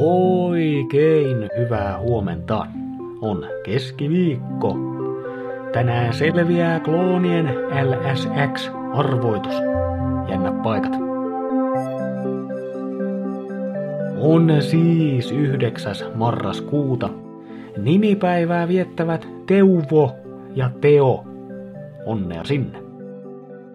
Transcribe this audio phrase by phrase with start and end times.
[0.00, 2.66] Oikein hyvää huomenta.
[3.20, 4.76] On keskiviikko.
[5.72, 7.50] Tänään selviää kloonien
[7.84, 9.54] LSX-arvoitus.
[10.30, 10.92] Jännä paikat.
[14.18, 15.94] On siis 9.
[16.14, 17.10] marraskuuta.
[17.76, 20.12] Nimipäivää viettävät Teuvo
[20.54, 21.24] ja Teo.
[22.06, 22.78] Onnea sinne.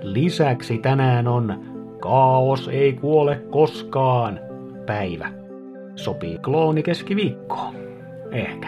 [0.01, 1.59] Lisäksi tänään on
[1.99, 4.39] Kaos ei kuole koskaan
[4.85, 5.39] päivä.
[6.03, 7.75] Sopii klooni keskiviikkoon.
[8.31, 8.67] Ehkä.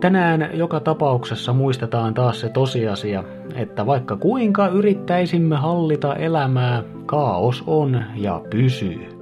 [0.00, 8.04] Tänään joka tapauksessa muistetaan taas se tosiasia, että vaikka kuinka yrittäisimme hallita elämää, kaos on
[8.16, 9.14] ja pysyy.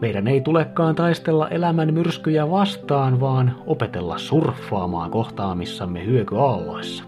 [0.00, 7.04] Meidän ei tulekaan taistella elämän myrskyjä vastaan, vaan opetella surffaamaan kohtaamissamme hyökyaalloissa.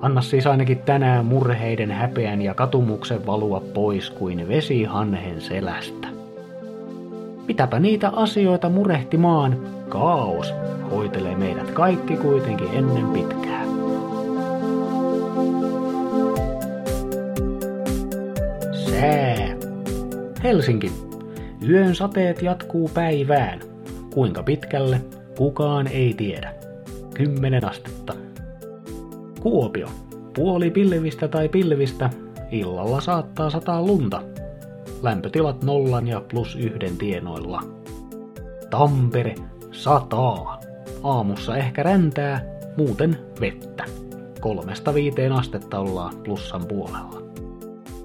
[0.00, 6.08] Anna siis ainakin tänään murheiden, häpeän ja katumuksen valua pois kuin vesi hanhen selästä.
[7.48, 10.54] Mitäpä niitä asioita murehtimaan, kaos
[10.90, 13.64] hoitelee meidät kaikki kuitenkin ennen pitkää.
[18.72, 19.56] Sää.
[20.42, 20.92] Helsinki.
[21.68, 23.60] Yön sateet jatkuu päivään.
[24.14, 25.00] Kuinka pitkälle,
[25.36, 26.54] kukaan ei tiedä.
[27.14, 28.14] Kymmenen astetta.
[29.40, 29.88] Kuopio.
[30.36, 32.10] Puoli pilvistä tai pilvistä.
[32.50, 34.22] Illalla saattaa sataa lunta.
[35.02, 37.62] Lämpötilat nollan ja plus yhden tienoilla.
[38.70, 39.34] Tampere.
[39.72, 40.60] Sataa.
[41.02, 42.44] Aamussa ehkä räntää,
[42.76, 43.84] muuten vettä.
[44.40, 47.22] Kolmesta viiteen astetta ollaan plussan puolella.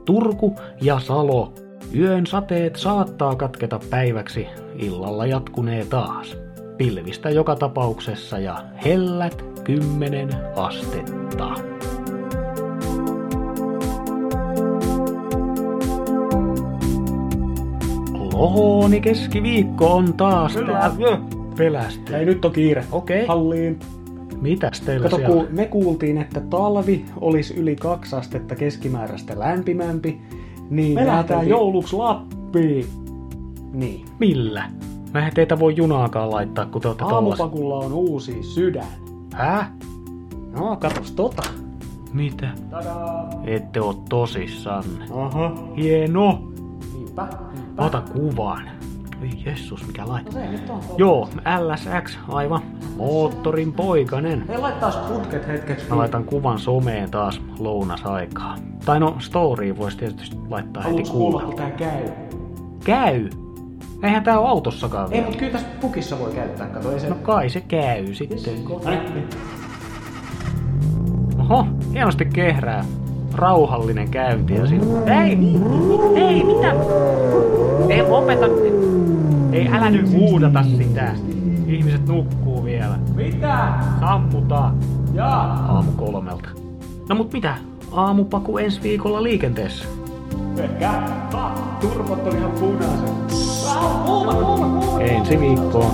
[0.06, 1.53] Turku ja Salo.
[1.95, 6.38] Yön sateet saattaa katketa päiväksi, illalla jatkunee taas.
[6.78, 11.56] Pilvistä joka tapauksessa ja hellät 10 astetta.
[18.32, 21.20] Klooni keskiviikko on taas täällä.
[21.58, 22.16] Pelästyy.
[22.16, 22.86] Ei nyt on kiire.
[22.92, 23.26] Okei.
[23.26, 23.80] Halliin.
[24.42, 25.36] Mitäs teillä Kato, siellä?
[25.36, 30.22] kun me kuultiin, että talvi olisi yli kaksi astetta keskimääräistä lämpimämpi,
[30.69, 32.86] niin Me lähdetään jouluksi Lappiin.
[33.74, 34.06] Niin.
[34.19, 34.63] Millä?
[35.13, 37.03] Mä en teitä voi junaakaan laittaa, kun te olette.
[37.03, 38.88] Aamupakulla on uusi sydän.
[39.34, 39.72] Häh?
[40.59, 41.44] No, katos tota.
[42.13, 42.50] Mitä?
[42.69, 43.30] Tadaa!
[43.46, 45.06] Ette oo tosissanne.
[45.12, 45.52] Aha.
[45.78, 46.40] Hieno!
[46.94, 47.28] Niinpä.
[47.81, 48.62] Mä otan kuvan.
[49.22, 50.30] Oi jessus, mikä laite.
[50.30, 50.80] No se nyt on.
[50.97, 52.62] Joo, LSX, aivan.
[52.97, 54.46] Moottorin poikanen.
[54.47, 55.90] Hei, laittaa putket hetkeksi.
[55.90, 58.56] Mä laitan kuvan someen taas lounasaikaa.
[58.86, 61.56] Tai no, storyin voisi tietysti laittaa heti Haluatko kuulla, kuulla.
[61.56, 62.09] kun tää käy?
[62.86, 63.30] Käy!
[64.03, 65.25] Eihän tää oo autossakaan Ei, vielä.
[65.25, 66.68] mut kyllä tässä pukissa voi käyttää.
[66.68, 67.09] Kato, ei se...
[67.09, 68.40] No kai se käy sitten.
[71.40, 72.86] Oho, hienosti kehrää.
[73.34, 75.08] Rauhallinen käynti ja sitten...
[75.08, 75.38] Ei!
[76.16, 76.74] Ei, mitä?
[78.01, 78.45] Ei lopeta.
[79.51, 81.12] Ei, älä nyt huudata sitä.
[81.67, 83.00] Ihmiset nukkuu vielä.
[83.16, 83.73] Mitä?
[84.00, 84.78] Sammutaan.
[85.13, 85.66] Jaa.
[85.69, 86.50] Aamu kolmelta.
[87.09, 87.56] No mut mitä?
[87.91, 89.85] Aamupaku ensi viikolla liikenteessä.
[90.57, 90.91] Ehkä.
[91.81, 93.09] Turvot on ihan punaiset.
[93.69, 95.01] Ah, kuuma, kuuma, kuuma.
[95.01, 95.91] Ensi viikkoon.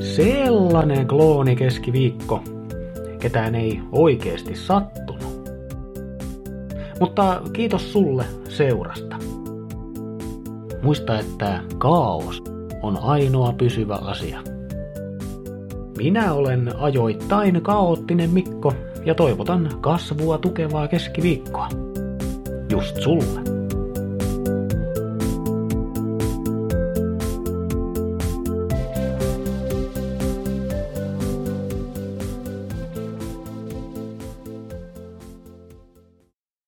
[0.00, 2.44] Sellainen klooni keskiviikko.
[3.18, 5.09] Ketään ei oikeesti sattunut.
[7.00, 9.16] Mutta kiitos sulle seurasta.
[10.82, 12.42] Muista, että kaos
[12.82, 14.40] on ainoa pysyvä asia.
[15.96, 18.72] Minä olen ajoittain kaoottinen Mikko
[19.04, 21.68] ja toivotan kasvua tukevaa keskiviikkoa.
[22.70, 23.59] Just sulle.